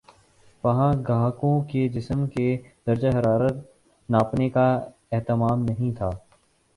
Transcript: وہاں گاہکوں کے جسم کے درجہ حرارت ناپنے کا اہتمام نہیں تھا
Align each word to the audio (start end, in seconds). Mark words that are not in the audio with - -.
وہاں 0.63 0.91
گاہکوں 1.07 1.61
کے 1.63 1.87
جسم 1.89 2.25
کے 2.27 2.47
درجہ 2.87 3.07
حرارت 3.09 3.57
ناپنے 4.09 4.49
کا 4.49 4.65
اہتمام 5.11 5.63
نہیں 5.63 5.95
تھا 5.97 6.09